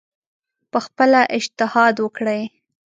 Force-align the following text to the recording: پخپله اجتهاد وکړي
پخپله 0.71 1.21
اجتهاد 1.37 1.95
وکړي 2.05 2.41